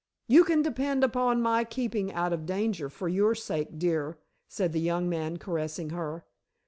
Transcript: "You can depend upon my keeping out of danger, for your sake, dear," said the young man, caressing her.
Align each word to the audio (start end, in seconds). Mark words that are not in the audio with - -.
"You 0.27 0.43
can 0.45 0.63
depend 0.63 1.03
upon 1.03 1.43
my 1.43 1.63
keeping 1.63 2.11
out 2.11 2.33
of 2.33 2.47
danger, 2.47 2.89
for 2.89 3.07
your 3.07 3.35
sake, 3.35 3.77
dear," 3.77 4.17
said 4.47 4.73
the 4.73 4.81
young 4.81 5.07
man, 5.07 5.37
caressing 5.37 5.91
her. 5.91 6.25